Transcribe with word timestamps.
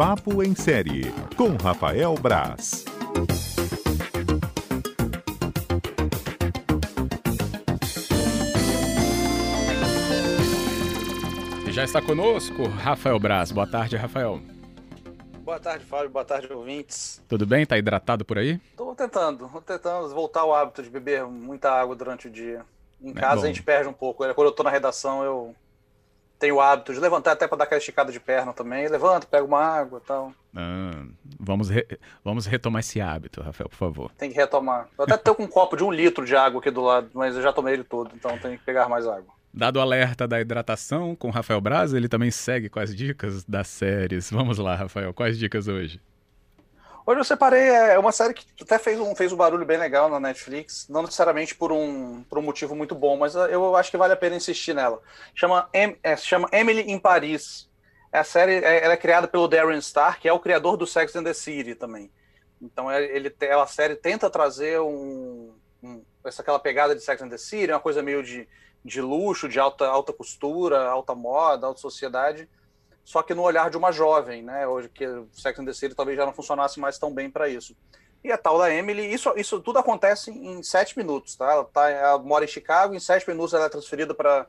Papo 0.00 0.42
em 0.42 0.54
Série, 0.54 1.12
com 1.36 1.58
Rafael 1.62 2.14
Braz. 2.14 2.86
Já 11.68 11.84
está 11.84 12.00
conosco 12.00 12.66
Rafael 12.66 13.20
Braz. 13.20 13.52
Boa 13.52 13.66
tarde, 13.66 13.94
Rafael. 13.96 14.40
Boa 15.44 15.60
tarde, 15.60 15.84
Fábio. 15.84 16.08
Boa 16.08 16.24
tarde, 16.24 16.50
ouvintes. 16.50 17.22
Tudo 17.28 17.44
bem? 17.44 17.66
Tá 17.66 17.76
hidratado 17.76 18.24
por 18.24 18.38
aí? 18.38 18.58
Tô 18.74 18.94
tentando, 18.94 19.50
tô 19.50 19.60
tentando 19.60 20.08
voltar 20.14 20.40
ao 20.40 20.54
hábito 20.54 20.82
de 20.82 20.88
beber 20.88 21.26
muita 21.26 21.70
água 21.70 21.94
durante 21.94 22.26
o 22.26 22.30
dia. 22.30 22.64
Em 23.02 23.12
casa 23.12 23.42
bom. 23.42 23.42
a 23.42 23.46
gente 23.48 23.62
perde 23.62 23.86
um 23.86 23.92
pouco. 23.92 24.24
Quando 24.34 24.46
eu 24.46 24.52
tô 24.52 24.62
na 24.62 24.70
redação, 24.70 25.22
eu 25.22 25.54
tenho 26.40 26.56
o 26.56 26.60
hábito 26.60 26.92
de 26.92 26.98
levantar 26.98 27.32
até 27.32 27.46
para 27.46 27.58
dar 27.58 27.64
aquela 27.64 27.78
esticada 27.78 28.10
de 28.10 28.18
perna 28.18 28.52
também. 28.52 28.88
Levanto, 28.88 29.28
pego 29.28 29.46
uma 29.46 29.60
água 29.62 30.00
e 30.02 30.06
tal. 30.08 30.32
Ah, 30.56 31.04
vamos, 31.38 31.68
re- 31.68 31.86
vamos 32.24 32.46
retomar 32.46 32.80
esse 32.80 33.00
hábito, 33.00 33.40
Rafael, 33.42 33.68
por 33.68 33.76
favor. 33.76 34.10
Tem 34.18 34.30
que 34.30 34.36
retomar. 34.36 34.88
Eu 34.98 35.04
até 35.04 35.32
com 35.32 35.44
um 35.44 35.46
copo 35.46 35.76
de 35.76 35.84
um 35.84 35.92
litro 35.92 36.24
de 36.24 36.34
água 36.34 36.58
aqui 36.60 36.70
do 36.70 36.80
lado, 36.80 37.10
mas 37.14 37.36
eu 37.36 37.42
já 37.42 37.52
tomei 37.52 37.74
ele 37.74 37.84
todo, 37.84 38.10
então 38.14 38.36
tenho 38.38 38.58
que 38.58 38.64
pegar 38.64 38.88
mais 38.88 39.06
água. 39.06 39.32
Dado 39.52 39.76
o 39.76 39.80
alerta 39.80 40.26
da 40.26 40.40
hidratação 40.40 41.14
com 41.14 41.28
o 41.28 41.30
Rafael 41.30 41.60
Braz, 41.60 41.92
ele 41.92 42.08
também 42.08 42.30
segue 42.30 42.68
com 42.68 42.80
as 42.80 42.94
dicas 42.94 43.44
das 43.44 43.68
séries. 43.68 44.30
Vamos 44.30 44.58
lá, 44.58 44.74
Rafael, 44.74 45.12
quais 45.12 45.38
dicas 45.38 45.68
hoje? 45.68 46.00
Hoje 47.10 47.18
eu 47.18 47.24
separei 47.24 47.62
é, 47.68 47.98
uma 47.98 48.12
série 48.12 48.32
que 48.32 48.46
até 48.62 48.78
fez 48.78 49.00
um, 49.00 49.16
fez 49.16 49.32
um 49.32 49.36
barulho 49.36 49.66
bem 49.66 49.76
legal 49.76 50.08
na 50.08 50.20
Netflix, 50.20 50.86
não 50.88 51.02
necessariamente 51.02 51.56
por 51.56 51.72
um, 51.72 52.22
por 52.22 52.38
um 52.38 52.42
motivo 52.42 52.76
muito 52.76 52.94
bom, 52.94 53.16
mas 53.16 53.34
eu 53.34 53.74
acho 53.74 53.90
que 53.90 53.96
vale 53.96 54.12
a 54.12 54.16
pena 54.16 54.36
insistir 54.36 54.74
nela. 54.74 55.02
Chama, 55.34 55.68
é, 55.72 56.16
chama 56.16 56.48
Emily 56.52 56.82
em 56.82 57.00
Paris. 57.00 57.68
É 58.12 58.20
a 58.20 58.22
série 58.22 58.64
é, 58.64 58.84
ela 58.84 58.92
é 58.92 58.96
criada 58.96 59.26
pelo 59.26 59.48
Darren 59.48 59.80
Star, 59.80 60.20
que 60.20 60.28
é 60.28 60.32
o 60.32 60.38
criador 60.38 60.76
do 60.76 60.86
Sex 60.86 61.16
and 61.16 61.24
the 61.24 61.34
City 61.34 61.74
também. 61.74 62.12
Então 62.62 62.88
é- 62.88 63.02
ele, 63.06 63.28
te- 63.28 63.50
a 63.50 63.66
série 63.66 63.96
tenta 63.96 64.30
trazer 64.30 64.80
um, 64.80 65.52
um- 65.82 66.04
essa 66.24 66.42
aquela 66.42 66.60
pegada 66.60 66.94
de 66.94 67.02
Sex 67.02 67.20
and 67.22 67.28
the 67.30 67.38
City, 67.38 67.72
uma 67.72 67.80
coisa 67.80 68.04
meio 68.04 68.22
de, 68.22 68.48
de 68.84 69.00
luxo, 69.00 69.48
de 69.48 69.58
alta, 69.58 69.84
alta 69.84 70.12
costura, 70.12 70.84
alta 70.88 71.12
moda, 71.12 71.66
alta 71.66 71.80
sociedade, 71.80 72.48
só 73.04 73.22
que 73.22 73.34
no 73.34 73.42
olhar 73.42 73.70
de 73.70 73.76
uma 73.76 73.92
jovem, 73.92 74.42
né? 74.42 74.66
Hoje 74.66 74.88
que 74.88 75.06
o 75.06 75.28
Sex 75.32 75.58
and 75.58 75.64
the 75.64 75.72
City 75.72 75.94
talvez 75.94 76.16
já 76.16 76.24
não 76.24 76.32
funcionasse 76.32 76.78
mais 76.78 76.98
tão 76.98 77.12
bem 77.12 77.30
para 77.30 77.48
isso. 77.48 77.74
E 78.22 78.30
a 78.30 78.36
tal 78.36 78.58
da 78.58 78.72
Emily, 78.72 79.12
isso, 79.12 79.32
isso 79.36 79.60
tudo 79.60 79.78
acontece 79.78 80.30
em 80.30 80.62
sete 80.62 80.96
minutos, 80.96 81.36
tá? 81.36 81.50
Ela, 81.50 81.64
tá, 81.64 81.88
ela 81.88 82.18
mora 82.18 82.44
em 82.44 82.48
Chicago, 82.48 82.94
em 82.94 83.00
sete 83.00 83.26
minutos 83.28 83.54
ela 83.54 83.64
é 83.64 83.68
transferida 83.68 84.14
para 84.14 84.46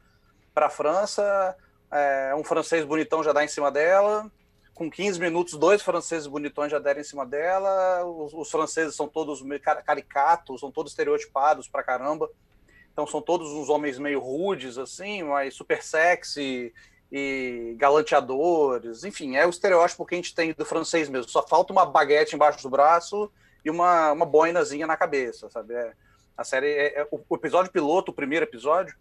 a 0.56 0.70
França, 0.70 1.56
é, 1.90 2.36
um 2.36 2.44
francês 2.44 2.84
bonitão 2.84 3.24
já 3.24 3.32
dá 3.32 3.44
em 3.44 3.48
cima 3.48 3.72
dela, 3.72 4.30
com 4.74 4.92
15 4.92 5.20
minutos, 5.20 5.58
dois 5.58 5.82
franceses 5.82 6.28
bonitões 6.28 6.72
já 6.72 6.80
deram 6.80 7.00
em 7.00 7.04
cima 7.06 7.26
dela, 7.26 8.04
os, 8.06 8.34
os 8.34 8.52
franceses 8.52 8.94
são 8.94 9.08
todos 9.08 9.42
caricatos, 9.86 10.60
são 10.60 10.72
todos 10.72 10.92
estereotipados 10.92 11.70
pra 11.70 11.84
caramba, 11.84 12.30
então 12.92 13.08
são 13.08 13.22
todos 13.22 13.52
uns 13.52 13.70
homens 13.70 13.98
meio 13.98 14.20
rudes, 14.20 14.78
assim, 14.78 15.24
mas 15.24 15.54
super 15.54 15.82
sexy 15.82 16.74
e 17.12 17.76
galanteadores, 17.78 19.04
enfim, 19.04 19.36
é 19.36 19.46
o 19.46 19.50
estereótipo 19.50 20.06
que 20.06 20.16
a 20.16 20.18
gente 20.18 20.34
tem 20.34 20.54
do 20.54 20.66
francês 20.66 21.10
mesmo, 21.10 21.30
só 21.30 21.46
falta 21.46 21.74
uma 21.74 21.86
baguete 21.86 22.36
embaixo 22.36 22.64
do 22.64 22.70
braço 22.70 23.30
e 23.66 23.70
uma, 23.70 24.14
uma 24.14 24.26
boinazinha 24.26 24.88
na 24.88 24.96
cabeça, 24.96 25.50
sabe? 25.50 25.74
É, 25.74 25.94
a 26.38 26.44
série, 26.44 26.68
é, 26.68 27.02
é- 27.02 27.08
o, 27.12 27.20
o 27.30 27.36
episódio 27.36 27.72
piloto, 27.72 28.12
o 28.12 28.16
primeiro 28.16 28.46
episódio, 28.46 28.96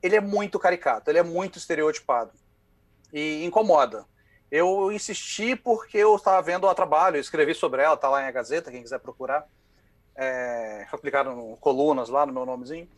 ele 0.00 0.14
é 0.14 0.20
muito 0.20 0.58
caricato, 0.58 1.10
ele 1.10 1.18
é 1.18 1.22
muito 1.22 1.58
estereotipado 1.58 2.30
e 3.12 3.44
incomoda. 3.44 4.06
Eu 4.50 4.92
insisti 4.92 5.56
porque 5.56 5.98
eu 5.98 6.14
estava 6.14 6.40
vendo 6.40 6.68
a 6.68 6.74
trabalho, 6.74 7.16
eu 7.16 7.20
escrevi 7.20 7.54
sobre 7.54 7.82
ela, 7.82 7.96
tá 7.96 8.08
lá 8.08 8.22
em 8.22 8.26
A 8.26 8.30
Gazeta, 8.30 8.70
quem 8.70 8.82
quiser 8.82 9.00
procurar. 9.00 9.46
É, 10.14 10.86
publicaram 10.90 11.56
colunas 11.60 12.08
lá 12.08 12.24
no 12.24 12.32
meu 12.32 12.46
nomezinho. 12.46 12.88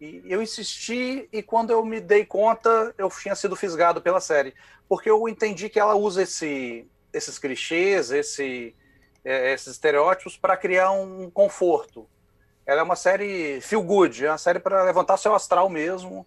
E 0.00 0.22
eu 0.26 0.40
insisti, 0.40 1.28
e 1.32 1.42
quando 1.42 1.70
eu 1.70 1.84
me 1.84 2.00
dei 2.00 2.24
conta, 2.24 2.94
eu 2.96 3.08
tinha 3.10 3.34
sido 3.34 3.56
fisgado 3.56 4.00
pela 4.00 4.20
série. 4.20 4.54
Porque 4.88 5.10
eu 5.10 5.28
entendi 5.28 5.68
que 5.68 5.80
ela 5.80 5.94
usa 5.96 6.22
esse, 6.22 6.86
esses 7.12 7.38
clichês, 7.38 8.12
esse, 8.12 8.74
é, 9.24 9.52
esses 9.52 9.68
estereótipos 9.68 10.36
para 10.36 10.56
criar 10.56 10.92
um 10.92 11.28
conforto. 11.30 12.08
Ela 12.64 12.80
é 12.80 12.84
uma 12.84 12.96
série 12.96 13.60
feel 13.60 13.82
good, 13.82 14.24
é 14.24 14.30
uma 14.30 14.38
série 14.38 14.60
para 14.60 14.84
levantar 14.84 15.16
seu 15.16 15.34
astral 15.34 15.68
mesmo. 15.68 16.26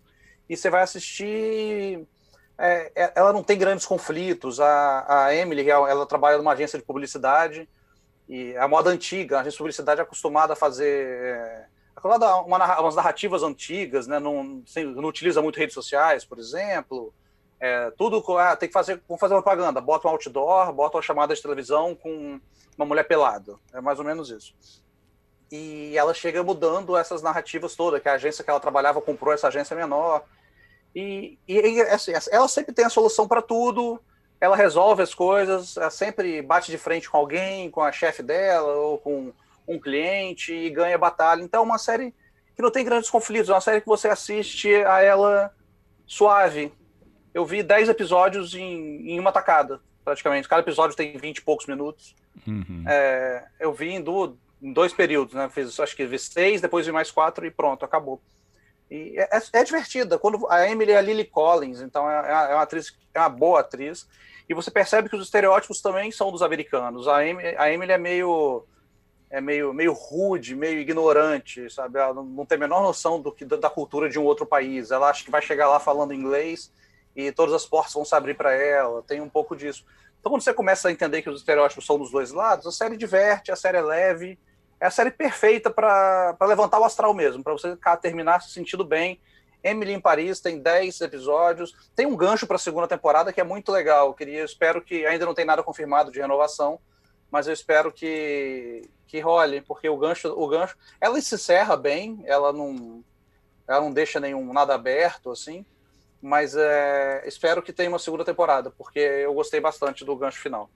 E 0.50 0.58
você 0.58 0.70
vai 0.70 0.82
assistir. 0.82 2.06
é, 2.58 2.92
é, 2.94 3.14
ela 3.16 3.32
não 3.32 3.44
tem 3.44 3.58
grandes 3.58 3.86
conflitos. 3.86 4.60
A, 4.60 5.28
a 5.28 5.36
Emily, 5.36 5.70
ela, 5.70 6.06
trabalha 6.06 6.38
numa 6.38 6.52
agência 6.52 6.78
de 6.78 6.84
publicidade. 6.84 7.70
E 8.28 8.56
a 8.58 8.68
moda 8.68 8.90
antiga, 8.90 9.38
a 9.38 9.40
agência 9.42 9.56
de 9.56 9.60
publicidade 9.60 10.02
é 10.02 10.04
acostumada 10.04 10.54
a 10.54 10.56
fazer. 10.58 11.70
É, 12.02 12.08
acostumada 12.08 12.26
a 12.26 12.42
uma, 12.42 12.80
umas 12.82 12.96
narrativas 12.96 13.44
antigas, 13.44 14.08
né? 14.08 14.20
não, 14.20 14.64
sem- 14.66 14.86
não 14.86 15.08
utiliza 15.10 15.42
muito 15.42 15.60
redes 15.60 15.74
sociais, 15.74 16.26
por 16.26 16.40
exemplo. 16.40 17.14
É, 17.60 17.92
tudo 17.92 18.24
ah, 18.38 18.56
tem 18.56 18.68
que 18.68 18.74
fazer, 18.74 19.02
vamos 19.08 19.20
fazer 19.20 19.36
propaganda, 19.36 19.80
bota 19.80 20.08
um 20.08 20.12
outdoor, 20.12 20.74
bota 20.74 20.98
uma 20.98 21.04
chamada 21.04 21.36
de 21.36 21.42
televisão 21.42 21.94
com 21.94 22.40
uma 22.76 22.86
mulher 22.86 23.04
pelada. 23.04 23.56
É 23.72 23.80
mais 23.80 24.00
ou 24.00 24.06
menos 24.06 24.32
isso. 24.32 24.56
E 25.52 25.96
ela 25.96 26.14
chega 26.14 26.42
mudando 26.44 26.98
essas 26.98 27.22
narrativas 27.22 27.76
todas, 27.76 28.02
que 28.02 28.10
a 28.10 28.14
agência 28.14 28.44
que 28.44 28.50
ela 28.50 28.60
trabalhava 28.60 29.02
comprou 29.02 29.34
essa 29.34 29.48
agência 29.48 29.76
menor. 29.76 30.24
E, 30.96 31.38
e, 31.48 31.82
assim, 31.82 32.14
ela 32.32 32.48
sempre 32.48 32.74
tem 32.74 32.86
a 32.86 32.90
solução 32.90 33.28
para 33.28 33.42
tudo, 33.42 34.02
ela 34.40 34.56
resolve 34.56 35.04
as 35.04 35.14
coisas, 35.14 35.78
ela 35.78 35.92
sempre 35.92 36.42
bate 36.42 36.72
de 36.72 36.78
frente 36.78 37.10
com 37.10 37.18
alguém, 37.18 37.70
com 37.70 37.82
a 37.82 37.92
chefe 37.92 38.24
dela, 38.24 38.74
ou 38.74 38.98
com 38.98 39.32
um 39.68 39.80
cliente, 39.80 40.54
e 40.54 40.70
ganha 40.70 40.98
batalha. 40.98 41.42
Então 41.42 41.62
é 41.62 41.64
uma 41.66 41.78
série 41.78 42.14
que 42.56 42.62
não 42.62 42.72
tem 42.72 42.84
grandes 42.86 43.10
conflitos, 43.10 43.50
é 43.50 43.54
uma 43.54 43.62
série 43.62 43.82
que 43.82 43.88
você 43.88 44.08
assiste 44.10 44.74
a 44.86 45.02
ela 45.02 45.54
suave. 46.06 46.72
Eu 47.34 47.46
vi 47.46 47.64
10 47.64 47.90
episódios 47.90 48.54
em, 48.54 49.12
em 49.12 49.20
uma 49.20 49.32
tacada, 49.32 49.80
praticamente. 50.04 50.48
Cada 50.48 50.62
episódio 50.62 50.96
tem 50.96 51.18
20 51.18 51.38
e 51.38 51.42
poucos 51.42 51.66
minutos. 51.66 52.14
Uhum. 52.46 52.84
É, 52.88 53.46
eu 53.60 53.74
vi 53.74 53.90
em, 53.90 54.02
du- 54.02 54.38
em 54.62 54.74
dois 54.74 54.94
períodos, 54.94 55.34
né? 55.34 55.50
Fiz, 55.50 55.80
acho 55.80 55.96
que 55.96 56.06
vi 56.06 56.20
seis, 56.20 56.60
depois 56.60 56.86
vi 56.86 56.92
mais 56.92 57.10
quatro 57.10 57.46
e 57.46 57.52
pronto, 57.52 57.86
acabou. 57.86 58.22
E 58.90 59.14
é, 59.18 59.30
é- 59.38 59.60
é 59.60 59.64
divertida. 59.64 60.20
Quando 60.20 60.46
a 60.50 60.68
Emily 60.70 60.92
é 60.92 60.98
a 60.98 61.02
Lily 61.02 61.24
Collins, 61.26 61.80
então 61.82 62.10
é, 62.10 62.16
é 62.16 62.20
uma- 62.34 62.48
é 62.50 62.54
uma 62.56 62.62
atriz, 62.64 62.94
é 63.14 63.20
uma 63.20 63.30
boa 63.30 63.62
atriz. 63.62 64.06
E 64.50 64.54
você 64.54 64.70
percebe 64.70 65.08
que 65.08 65.16
os 65.16 65.24
estereótipos 65.24 65.82
também 65.82 66.12
são 66.12 66.30
dos 66.30 66.42
americanos. 66.42 67.08
A 67.08 67.26
Emily, 67.26 67.56
a 67.58 67.72
Emily 67.72 67.92
é 67.94 67.98
meio 67.98 68.66
é 69.32 69.40
meio, 69.40 69.74
meio 69.74 69.94
rude, 69.94 70.54
meio 70.54 70.78
ignorante, 70.80 71.70
sabe? 71.70 71.98
Ela 71.98 72.14
não, 72.14 72.46
tem 72.46 72.58
a 72.58 72.60
menor 72.60 72.84
noção 72.84 73.20
do 73.20 73.32
que 73.32 73.46
da, 73.46 73.70
cultura 73.70 74.10
de 74.10 74.20
um 74.20 74.24
outro 74.24 74.46
país. 74.46 74.92
Ela 74.92 75.10
acha 75.10 75.24
que 75.24 75.32
vai 75.32 75.42
chegar 75.42 75.70
lá 75.70 75.80
falando 75.80 76.14
inglês 76.14 76.72
e 77.16 77.32
todas 77.32 77.56
as 77.56 77.66
portas 77.66 77.94
vão 77.94 78.04
se 78.04 78.14
abrir 78.14 78.34
para 78.34 78.54
ela. 78.54 79.02
Tem 79.04 79.22
um 79.22 79.30
pouco 79.30 79.56
disso. 79.56 79.86
Então, 80.20 80.34
quando 80.34 80.42
você 80.42 80.54
começa 80.54 80.90
a 80.90 80.92
entender 80.92 81.22
que 81.22 81.30
os 81.30 81.40
estereótipos 81.40 81.86
são 81.86 81.98
dos 81.98 82.12
dois 82.12 82.32
lados, 82.32 82.68
a 82.68 82.72
série 82.72 82.98
diverte, 82.98 83.54
a 83.54 83.56
série 83.56 83.78
é 83.78 83.82
leve, 83.82 84.38
é 84.82 84.88
a 84.88 84.92
série 84.92 85.12
perfeita 85.12 85.70
para 85.70 86.36
levantar 86.42 86.80
o 86.80 86.84
astral 86.84 87.14
mesmo, 87.14 87.42
para 87.42 87.54
você 87.54 87.78
terminar 88.02 88.42
se 88.42 88.52
sentindo 88.52 88.84
bem. 88.84 89.20
Emily 89.64 89.94
em 89.94 90.00
Paris 90.00 90.42
tem 90.42 90.60
10 90.60 91.02
episódios, 91.02 91.74
tem 91.96 92.06
um 92.06 92.18
gancho 92.18 92.46
para 92.46 92.58
a 92.58 92.60
segunda 92.60 92.88
temporada 92.88 93.32
que 93.32 93.40
é 93.40 93.44
muito 93.44 93.72
legal. 93.72 94.08
Eu 94.08 94.14
queria, 94.14 94.40
eu 94.40 94.46
espero 94.46 94.82
que 94.82 95.06
ainda 95.06 95.26
não 95.26 95.34
tem 95.34 95.46
nada 95.46 95.64
confirmado 95.64 96.12
de 96.12 96.20
renovação, 96.20 96.80
mas 97.32 97.48
eu 97.48 97.54
espero 97.54 97.92
que 97.92 98.84
que 99.08 99.20
role, 99.20 99.60
porque 99.62 99.90
o 99.90 99.98
gancho, 99.98 100.30
o 100.30 100.48
gancho, 100.48 100.78
ela 101.00 101.20
se 101.20 101.36
encerra 101.36 101.76
bem, 101.76 102.22
ela 102.26 102.54
não 102.54 103.04
ela 103.68 103.82
não 103.82 103.92
deixa 103.92 104.20
nenhum 104.20 104.54
nada 104.54 104.74
aberto 104.74 105.32
assim, 105.32 105.66
mas 106.22 106.56
é, 106.56 107.24
espero 107.26 107.62
que 107.62 107.74
tenha 107.74 107.90
uma 107.90 108.00
segunda 108.00 108.24
temporada, 108.24 108.72
porque 108.72 109.00
eu 109.00 109.34
gostei 109.34 109.60
bastante 109.60 110.06
do 110.06 110.16
gancho 110.16 110.40
final. 110.40 110.70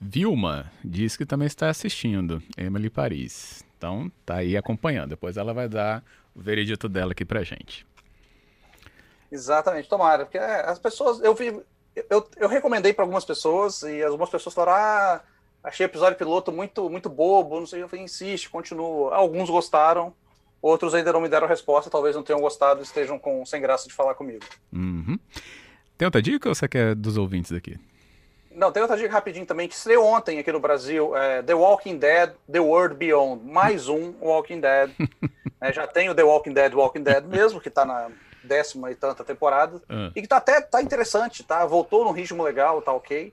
Vilma 0.00 0.70
diz 0.84 1.16
que 1.16 1.24
também 1.24 1.46
está 1.46 1.68
assistindo 1.68 2.42
Emily 2.56 2.90
Paris. 2.90 3.64
Então, 3.76 4.10
tá 4.24 4.36
aí 4.36 4.56
acompanhando. 4.56 5.10
Depois 5.10 5.36
ela 5.36 5.54
vai 5.54 5.68
dar 5.68 6.04
o 6.34 6.40
veredito 6.40 6.88
dela 6.88 7.12
aqui 7.12 7.24
pra 7.24 7.42
gente. 7.42 7.86
Exatamente, 9.32 9.88
tomara, 9.88 10.24
porque 10.26 10.38
é, 10.38 10.60
as 10.68 10.78
pessoas, 10.78 11.20
eu 11.20 11.34
vi, 11.34 11.60
eu, 12.08 12.28
eu 12.36 12.48
recomendei 12.48 12.92
para 12.92 13.02
algumas 13.02 13.24
pessoas 13.24 13.82
e 13.82 14.02
algumas 14.02 14.30
pessoas 14.30 14.54
falaram, 14.54 14.74
ah, 14.74 15.22
achei 15.64 15.86
o 15.86 15.88
episódio 15.88 16.16
piloto 16.18 16.52
muito, 16.52 16.88
muito 16.88 17.08
bobo, 17.08 17.58
não 17.58 17.66
sei, 17.66 17.82
eu 17.82 17.88
falei, 17.88 18.04
insiste, 18.04 18.48
continua. 18.50 19.14
Alguns 19.14 19.48
gostaram, 19.50 20.12
outros 20.62 20.94
ainda 20.94 21.12
não 21.12 21.20
me 21.20 21.28
deram 21.28 21.48
resposta, 21.48 21.90
talvez 21.90 22.14
não 22.14 22.22
tenham 22.22 22.40
gostado, 22.40 22.82
estejam 22.82 23.18
com, 23.18 23.44
sem 23.46 23.60
graça 23.60 23.88
de 23.88 23.94
falar 23.94 24.14
comigo. 24.14 24.44
Uhum. 24.72 25.18
Tem 25.96 26.06
outra 26.06 26.20
dica 26.22 26.48
ou 26.48 26.54
você 26.54 26.68
quer 26.68 26.94
dos 26.94 27.16
ouvintes 27.16 27.50
aqui? 27.52 27.78
Não, 28.50 28.70
tem 28.70 28.82
outra 28.82 28.96
dica 28.96 29.10
rapidinho 29.12 29.46
também, 29.46 29.66
que 29.66 29.74
estreou 29.74 30.04
ontem 30.06 30.38
aqui 30.38 30.52
no 30.52 30.60
Brasil, 30.60 31.16
é 31.16 31.42
The 31.42 31.54
Walking 31.54 31.98
Dead, 31.98 32.32
The 32.50 32.60
World 32.60 32.94
Beyond, 32.94 33.42
mais 33.44 33.88
um 33.88 34.14
Walking 34.20 34.60
Dead. 34.60 34.90
É, 35.60 35.72
já 35.72 35.86
tem 35.86 36.10
o 36.10 36.14
The 36.14 36.22
Walking 36.22 36.52
Dead, 36.52 36.74
Walking 36.74 37.02
Dead 37.02 37.24
mesmo, 37.24 37.58
que 37.58 37.68
está 37.68 37.86
na 37.86 38.10
décima 38.42 38.90
e 38.90 38.94
tanta 38.94 39.24
temporada, 39.24 39.80
Ah. 39.88 40.10
e 40.14 40.20
que 40.20 40.28
tá 40.28 40.36
até 40.36 40.60
tá 40.60 40.82
interessante, 40.82 41.42
tá? 41.42 41.64
Voltou 41.64 42.04
num 42.04 42.10
ritmo 42.10 42.42
legal, 42.42 42.82
tá 42.82 42.92
ok. 42.92 43.32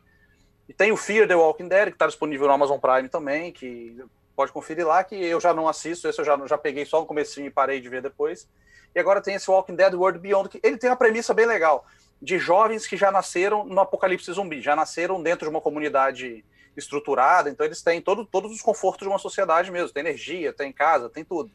E 0.67 0.73
tem 0.73 0.91
o 0.91 0.97
Fear 0.97 1.27
the 1.27 1.35
Walking 1.35 1.67
Dead, 1.67 1.87
que 1.87 1.95
está 1.95 2.07
disponível 2.07 2.47
no 2.47 2.53
Amazon 2.53 2.79
Prime 2.79 3.09
também, 3.09 3.51
que 3.51 4.03
pode 4.35 4.51
conferir 4.51 4.87
lá, 4.87 5.03
que 5.03 5.15
eu 5.15 5.39
já 5.39 5.53
não 5.53 5.67
assisto, 5.67 6.07
esse 6.07 6.19
eu 6.19 6.25
já, 6.25 6.37
já 6.47 6.57
peguei 6.57 6.85
só 6.85 6.99
no 6.99 7.05
comecinho 7.05 7.47
e 7.47 7.51
parei 7.51 7.79
de 7.79 7.89
ver 7.89 8.01
depois. 8.01 8.47
E 8.93 8.99
agora 8.99 9.21
tem 9.21 9.35
esse 9.35 9.49
Walking 9.49 9.75
Dead 9.75 9.93
World 9.93 10.19
Beyond, 10.19 10.49
que 10.49 10.59
ele 10.63 10.77
tem 10.77 10.89
uma 10.89 10.95
premissa 10.95 11.33
bem 11.33 11.45
legal, 11.45 11.85
de 12.21 12.37
jovens 12.37 12.85
que 12.85 12.97
já 12.97 13.11
nasceram 13.11 13.65
no 13.65 13.79
apocalipse 13.79 14.31
zumbi, 14.31 14.61
já 14.61 14.75
nasceram 14.75 15.21
dentro 15.21 15.45
de 15.45 15.49
uma 15.49 15.61
comunidade 15.61 16.43
estruturada, 16.75 17.49
então 17.49 17.65
eles 17.65 17.81
têm 17.81 18.01
todo, 18.01 18.25
todos 18.25 18.51
os 18.51 18.61
confortos 18.61 19.05
de 19.05 19.09
uma 19.09 19.19
sociedade 19.19 19.71
mesmo, 19.71 19.93
tem 19.93 20.01
energia, 20.01 20.53
tem 20.53 20.71
casa, 20.71 21.09
tem 21.09 21.23
tudo. 21.23 21.51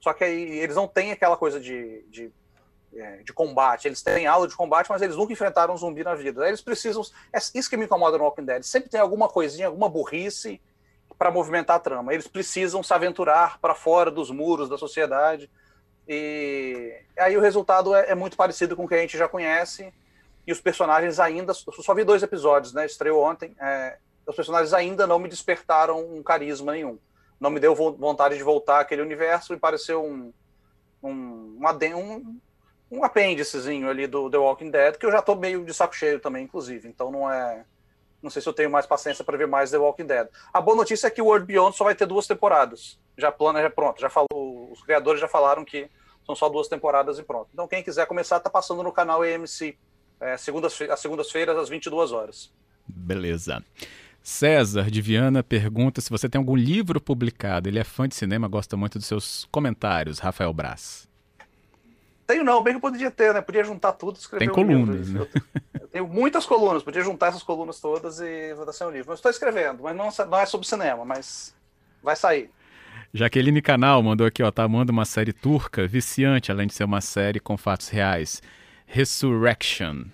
Só 0.00 0.12
que 0.12 0.24
aí 0.24 0.58
eles 0.58 0.76
não 0.76 0.86
têm 0.86 1.12
aquela 1.12 1.36
coisa 1.36 1.60
de, 1.60 2.02
de, 2.08 2.30
é, 2.94 3.16
de 3.18 3.32
combate, 3.32 3.86
eles 3.86 4.02
têm 4.02 4.26
aula 4.26 4.48
de 4.48 4.56
combate, 4.56 4.88
mas 4.88 5.02
eles 5.02 5.16
nunca 5.16 5.32
enfrentaram 5.32 5.74
um 5.74 5.76
zumbi 5.76 6.02
na 6.02 6.14
vida. 6.14 6.46
Eles 6.46 6.60
precisam. 6.60 7.02
É 7.32 7.38
isso 7.54 7.68
que 7.68 7.76
me 7.76 7.84
incomoda 7.84 8.16
no 8.16 8.24
Walking 8.24 8.44
Dead. 8.44 8.62
Sempre 8.62 8.88
tem 8.88 9.00
alguma 9.00 9.28
coisinha, 9.28 9.66
alguma 9.66 9.88
burrice 9.88 10.60
para 11.18 11.30
movimentar 11.30 11.76
a 11.76 11.80
trama. 11.80 12.14
Eles 12.14 12.26
precisam 12.26 12.82
se 12.82 12.94
aventurar 12.94 13.58
para 13.58 13.74
fora 13.74 14.10
dos 14.10 14.30
muros 14.30 14.68
da 14.68 14.78
sociedade. 14.78 15.50
E 16.06 16.94
aí 17.18 17.36
o 17.36 17.40
resultado 17.40 17.94
é, 17.94 18.10
é, 18.10 18.14
muito 18.14 18.36
parecido 18.36 18.74
com 18.74 18.84
o 18.84 18.88
que 18.88 18.94
a 18.94 19.00
gente 19.00 19.18
já 19.18 19.28
conhece. 19.28 19.92
E 20.46 20.52
os 20.52 20.60
personagens 20.60 21.20
ainda. 21.20 21.52
Só 21.52 21.94
vi 21.94 22.04
dois 22.04 22.22
episódios, 22.22 22.72
né? 22.72 22.86
Estreou 22.86 23.22
ontem. 23.22 23.54
É, 23.60 23.98
os 24.26 24.34
personagens 24.34 24.72
ainda 24.72 25.06
não 25.06 25.18
me 25.18 25.28
despertaram 25.28 26.00
um 26.00 26.22
carisma 26.22 26.72
nenhum. 26.72 26.98
Não 27.38 27.50
me 27.50 27.60
deu 27.60 27.74
vontade 27.74 28.36
de 28.36 28.42
voltar 28.42 28.80
àquele 28.80 29.02
universo 29.02 29.52
e 29.52 29.58
pareceu 29.58 30.04
um. 30.04 30.32
Um, 31.00 31.60
um, 31.60 31.94
um 31.94 32.40
apêndicezinho 33.04 33.88
ali 33.88 34.06
do 34.06 34.30
The 34.30 34.38
Walking 34.38 34.70
Dead, 34.70 34.96
que 34.96 35.04
eu 35.04 35.12
já 35.12 35.20
tô 35.20 35.34
meio 35.34 35.64
de 35.64 35.74
saco 35.74 35.94
cheio 35.94 36.20
também, 36.20 36.44
inclusive. 36.44 36.88
Então 36.88 37.10
não 37.10 37.30
é. 37.30 37.64
Não 38.22 38.30
sei 38.30 38.42
se 38.42 38.48
eu 38.48 38.52
tenho 38.52 38.70
mais 38.70 38.86
paciência 38.86 39.24
para 39.24 39.36
ver 39.36 39.46
mais 39.46 39.70
The 39.70 39.78
Walking 39.78 40.06
Dead. 40.06 40.26
A 40.52 40.60
boa 40.60 40.76
notícia 40.76 41.06
é 41.06 41.10
que 41.10 41.22
o 41.22 41.26
World 41.26 41.46
Beyond 41.46 41.76
só 41.76 41.84
vai 41.84 41.94
ter 41.94 42.06
duas 42.06 42.26
temporadas. 42.26 42.98
Já 43.16 43.30
plana, 43.30 43.62
já 43.62 43.70
pronto. 43.70 44.00
Já 44.00 44.10
falou, 44.10 44.72
os 44.72 44.82
criadores 44.82 45.20
já 45.20 45.28
falaram 45.28 45.64
que 45.64 45.88
são 46.24 46.34
só 46.34 46.48
duas 46.48 46.68
temporadas 46.68 47.18
e 47.18 47.22
pronto. 47.22 47.48
Então 47.52 47.68
quem 47.68 47.82
quiser 47.82 48.06
começar 48.06 48.40
tá 48.40 48.50
passando 48.50 48.82
no 48.82 48.92
canal 48.92 49.22
AMC, 49.22 49.78
é, 50.20 50.36
segundas, 50.36 50.78
às 50.90 51.00
segundas-feiras 51.00 51.56
às 51.56 51.68
22 51.68 52.12
horas. 52.12 52.52
Beleza. 52.86 53.62
César 54.22 54.90
de 54.90 55.00
Viana 55.00 55.42
pergunta 55.42 56.00
se 56.00 56.10
você 56.10 56.28
tem 56.28 56.38
algum 56.38 56.56
livro 56.56 57.00
publicado. 57.00 57.68
Ele 57.68 57.78
é 57.78 57.84
fã 57.84 58.08
de 58.08 58.14
cinema, 58.14 58.48
gosta 58.48 58.76
muito 58.76 58.98
dos 58.98 59.06
seus 59.06 59.46
comentários, 59.50 60.18
Rafael 60.18 60.52
Braz. 60.52 61.07
Tenho 62.28 62.44
não, 62.44 62.62
bem 62.62 62.74
que 62.74 62.76
eu 62.76 62.80
poderia 62.82 63.10
ter, 63.10 63.32
né? 63.32 63.40
Podia 63.40 63.64
juntar 63.64 63.94
tudo 63.94 64.16
e 64.16 64.18
escrever 64.18 64.40
Tem 64.40 64.50
um 64.50 64.54
colunas, 64.54 65.08
livro. 65.08 65.26
né? 65.34 65.42
Eu, 65.72 65.80
eu, 65.80 65.88
tenho 65.88 66.06
muitas 66.06 66.44
colunas, 66.44 66.82
podia 66.82 67.00
juntar 67.00 67.28
essas 67.28 67.42
colunas 67.42 67.80
todas 67.80 68.20
e 68.20 68.52
vou 68.52 68.66
dar 68.66 68.86
um 68.86 68.90
livro. 68.90 69.08
Mas 69.08 69.18
estou 69.18 69.30
escrevendo, 69.30 69.82
mas 69.82 69.96
não, 69.96 70.10
não 70.26 70.38
é 70.38 70.44
sobre 70.44 70.66
cinema, 70.66 71.06
mas 71.06 71.56
vai 72.02 72.14
sair. 72.14 72.50
Jaqueline 73.14 73.62
Canal 73.62 74.02
mandou 74.02 74.26
aqui, 74.26 74.42
ó, 74.42 74.50
tá 74.50 74.62
amando 74.62 74.92
uma 74.92 75.06
série 75.06 75.32
turca, 75.32 75.86
viciante, 75.86 76.52
além 76.52 76.66
de 76.66 76.74
ser 76.74 76.84
uma 76.84 77.00
série 77.00 77.40
com 77.40 77.56
fatos 77.56 77.88
reais. 77.88 78.42
Resurrection. 78.84 80.04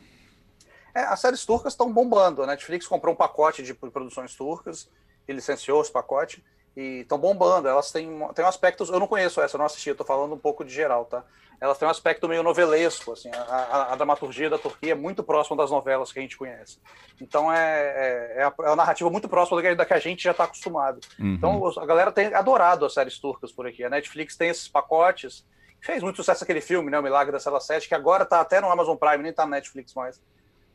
É, 0.94 1.00
as 1.00 1.18
séries 1.18 1.44
turcas 1.44 1.72
estão 1.72 1.92
bombando. 1.92 2.44
A 2.44 2.46
Netflix 2.46 2.86
comprou 2.86 3.12
um 3.12 3.16
pacote 3.16 3.60
de 3.60 3.74
produções 3.74 4.36
turcas 4.36 4.88
e 5.26 5.32
licenciou 5.32 5.82
esse 5.82 5.90
pacote 5.90 6.44
e 6.76 7.00
estão 7.00 7.18
bombando. 7.18 7.68
Elas 7.68 7.90
têm, 7.90 8.08
têm 8.34 8.44
um 8.44 8.48
aspecto. 8.48 8.84
Eu 8.84 9.00
não 9.00 9.06
conheço 9.06 9.40
essa, 9.40 9.56
eu 9.56 9.58
não 9.58 9.66
assisti, 9.66 9.88
eu 9.88 9.94
tô 9.94 10.04
falando 10.04 10.34
um 10.34 10.38
pouco 10.38 10.64
de 10.64 10.72
geral, 10.72 11.04
tá? 11.04 11.24
Elas 11.60 11.78
têm 11.78 11.86
um 11.86 11.90
aspecto 11.90 12.28
meio 12.28 12.42
novelesco, 12.42 13.12
assim. 13.12 13.30
A, 13.32 13.40
a, 13.40 13.92
a 13.92 13.96
dramaturgia 13.96 14.50
da 14.50 14.58
Turquia 14.58 14.92
é 14.92 14.94
muito 14.94 15.22
próxima 15.22 15.56
das 15.56 15.70
novelas 15.70 16.12
que 16.12 16.18
a 16.18 16.22
gente 16.22 16.36
conhece. 16.36 16.78
Então 17.20 17.52
é, 17.52 17.58
é, 17.58 18.34
é, 18.38 18.44
a, 18.44 18.52
é 18.64 18.66
uma 18.68 18.76
narrativa 18.76 19.08
muito 19.08 19.28
próxima 19.28 19.62
da 19.74 19.86
que, 19.86 19.94
a 19.94 19.98
gente 19.98 20.24
já 20.24 20.32
está 20.32 20.44
acostumado. 20.44 21.00
Uhum. 21.18 21.34
Então 21.34 21.72
a 21.78 21.86
galera 21.86 22.12
tem 22.12 22.34
adorado 22.34 22.84
as 22.84 22.94
séries 22.94 23.18
turcas 23.18 23.52
por 23.52 23.66
aqui. 23.66 23.84
A 23.84 23.90
Netflix 23.90 24.36
tem 24.36 24.48
esses 24.48 24.68
pacotes. 24.68 25.46
Fez 25.80 26.02
muito 26.02 26.16
sucesso 26.16 26.42
aquele 26.42 26.60
filme, 26.60 26.90
né? 26.90 26.98
O 26.98 27.02
Milagre 27.02 27.32
da 27.32 27.38
Cela 27.38 27.60
7, 27.60 27.88
que 27.88 27.94
agora 27.94 28.24
está 28.24 28.40
até 28.40 28.60
no 28.60 28.70
Amazon 28.70 28.96
Prime, 28.96 29.22
nem 29.22 29.30
está 29.30 29.44
na 29.44 29.56
Netflix 29.56 29.94
mais. 29.94 30.20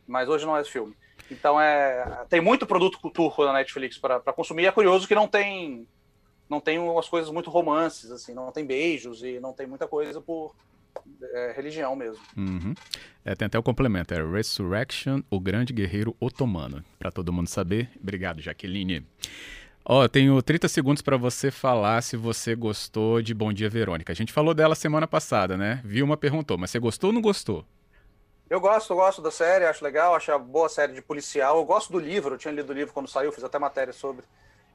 Mas 0.07 0.29
hoje 0.29 0.45
não 0.45 0.55
é 0.55 0.61
esse 0.61 0.71
filme. 0.71 0.95
Então 1.31 1.59
é, 1.59 2.25
tem 2.29 2.41
muito 2.41 2.65
produto 2.65 2.97
turco 3.09 3.45
na 3.45 3.53
Netflix 3.53 3.97
para 3.97 4.19
consumir. 4.33 4.65
É 4.65 4.71
curioso 4.71 5.07
que 5.07 5.15
não 5.15 5.27
tem 5.27 5.87
não 6.49 6.59
tem 6.59 6.79
umas 6.79 7.07
coisas 7.07 7.29
muito 7.29 7.49
romances, 7.51 8.09
assim, 8.11 8.33
não 8.33 8.51
tem 8.51 8.65
beijos 8.65 9.23
e 9.23 9.39
não 9.39 9.53
tem 9.53 9.67
muita 9.67 9.87
coisa 9.87 10.19
por 10.19 10.55
é, 11.21 11.53
religião 11.55 11.95
mesmo. 11.95 12.19
Uhum. 12.35 12.73
É, 13.23 13.35
tem 13.35 13.45
até 13.45 13.59
o 13.59 13.63
complemento, 13.63 14.13
é 14.13 14.23
Resurrection, 14.23 15.21
o 15.29 15.39
grande 15.39 15.71
guerreiro 15.71 16.15
otomano, 16.19 16.83
para 16.97 17.11
todo 17.11 17.31
mundo 17.31 17.47
saber. 17.47 17.91
Obrigado, 18.01 18.41
Jaqueline. 18.41 19.05
Ó, 19.85 20.03
oh, 20.03 20.09
tenho 20.09 20.41
30 20.41 20.67
segundos 20.67 21.01
para 21.01 21.17
você 21.17 21.51
falar 21.51 22.01
se 22.01 22.17
você 22.17 22.55
gostou 22.55 23.21
de 23.21 23.33
Bom 23.33 23.53
Dia 23.53 23.69
Verônica. 23.69 24.11
A 24.11 24.15
gente 24.15 24.33
falou 24.33 24.53
dela 24.53 24.75
semana 24.75 25.07
passada, 25.07 25.57
né? 25.57 25.81
Vilma 25.83 26.17
perguntou, 26.17 26.57
mas 26.57 26.71
você 26.71 26.79
gostou 26.79 27.09
ou 27.09 27.13
não 27.13 27.21
gostou? 27.21 27.65
Eu 28.49 28.59
gosto, 28.59 28.91
eu 28.91 28.97
gosto 28.97 29.21
da 29.21 29.29
série, 29.29 29.65
acho 29.65 29.83
legal, 29.83 30.15
acho 30.15 30.31
a 30.31 30.39
boa 30.39 30.67
série 30.67 30.93
de 30.93 31.03
policial. 31.03 31.57
Eu 31.57 31.65
gosto 31.65 31.91
do 31.91 31.99
livro, 31.99 32.33
eu 32.33 32.37
tinha 32.37 32.51
lido 32.51 32.71
o 32.71 32.73
livro 32.73 32.91
quando 32.91 33.07
saiu, 33.07 33.31
fiz 33.31 33.43
até 33.43 33.59
matéria 33.59 33.93
sobre. 33.93 34.25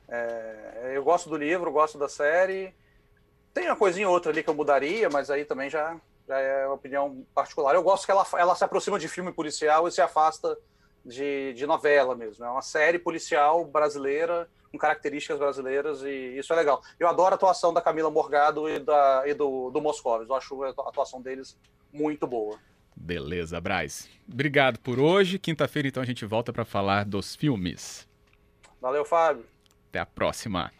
É, 0.08 0.92
eu 0.94 1.02
gosto 1.02 1.28
do 1.28 1.36
livro, 1.36 1.72
gosto 1.72 1.98
da 1.98 2.08
série. 2.08 2.72
Tem 3.52 3.66
uma 3.66 3.74
coisinha 3.74 4.06
ou 4.06 4.14
outra 4.14 4.30
ali 4.30 4.44
que 4.44 4.50
eu 4.50 4.54
mudaria, 4.54 5.10
mas 5.10 5.28
aí 5.28 5.44
também 5.44 5.68
já, 5.68 5.96
já 6.28 6.38
é 6.38 6.66
uma 6.66 6.76
opinião 6.76 7.26
particular. 7.34 7.74
Eu 7.74 7.82
gosto 7.82 8.04
que 8.04 8.12
ela, 8.12 8.24
ela 8.38 8.54
se 8.54 8.62
aproxima 8.62 8.96
de 8.96 9.08
filme 9.08 9.32
policial 9.32 9.88
e 9.88 9.90
se 9.90 10.00
afasta 10.00 10.56
de, 11.04 11.52
de 11.54 11.66
novela 11.66 12.14
mesmo. 12.14 12.44
É 12.44 12.50
uma 12.50 12.62
série 12.62 13.00
policial 13.00 13.64
brasileira, 13.64 14.48
com 14.70 14.78
características 14.78 15.36
brasileiras, 15.36 16.00
e 16.02 16.38
isso 16.38 16.52
é 16.52 16.56
legal. 16.56 16.80
Eu 16.98 17.08
adoro 17.08 17.34
a 17.34 17.36
atuação 17.36 17.74
da 17.74 17.80
Camila 17.80 18.08
Morgado 18.08 18.68
e, 18.68 18.78
da, 18.78 19.24
e 19.26 19.34
do, 19.34 19.70
do 19.70 19.80
Moscovitz. 19.80 20.28
Eu 20.28 20.36
acho 20.36 20.62
a 20.62 20.70
atuação 20.70 21.20
deles 21.20 21.58
muito 21.92 22.24
boa. 22.24 22.56
Beleza, 22.96 23.60
Braz. 23.60 24.08
Obrigado 24.30 24.78
por 24.78 24.98
hoje. 24.98 25.38
Quinta-feira, 25.38 25.88
então, 25.88 26.02
a 26.02 26.06
gente 26.06 26.24
volta 26.24 26.52
para 26.52 26.64
falar 26.64 27.04
dos 27.04 27.34
filmes. 27.34 28.08
Valeu, 28.80 29.04
Fábio. 29.04 29.44
Até 29.88 30.00
a 30.00 30.06
próxima. 30.06 30.72